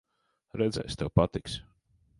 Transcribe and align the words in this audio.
Redzēsi, 0.61 0.99
tev 1.03 1.13
patiks. 1.23 1.61